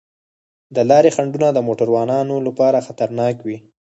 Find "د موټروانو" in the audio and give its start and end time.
1.53-2.35